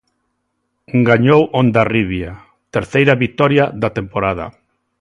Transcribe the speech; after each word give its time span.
Gañou 1.09 1.41
Hondarribia, 1.57 2.31
terceira 2.75 3.13
vitoria 3.23 3.65
da 3.81 3.89
temporada. 3.97 4.45